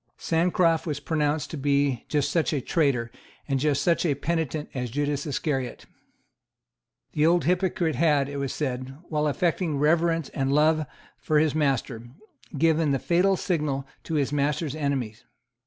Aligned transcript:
Sancroft 0.17 0.87
was 0.87 0.99
pronounced 0.99 1.51
to 1.51 1.57
be 1.57 2.05
just 2.07 2.31
such 2.31 2.53
a 2.53 2.59
traitor 2.59 3.11
and 3.47 3.59
just 3.59 3.83
such 3.83 4.03
a 4.03 4.15
penitent 4.15 4.67
as 4.73 4.89
Judas 4.89 5.27
Iscariot. 5.27 5.85
The 7.11 7.23
old 7.27 7.43
hypocrite 7.43 7.93
had, 7.97 8.27
it 8.27 8.37
was 8.37 8.51
said, 8.51 8.97
while 9.09 9.27
affecting 9.27 9.77
reverence 9.77 10.29
and 10.29 10.51
love 10.51 10.87
for 11.19 11.37
his 11.37 11.53
master, 11.53 12.07
given 12.57 12.93
the 12.93 12.97
fatal 12.97 13.37
signal 13.37 13.85
to 14.05 14.15
his 14.15 14.33
master's 14.33 14.73
enemies. 14.73 15.23